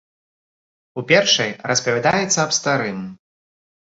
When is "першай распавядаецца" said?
1.11-2.37